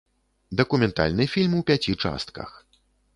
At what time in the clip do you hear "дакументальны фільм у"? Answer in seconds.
0.61-1.61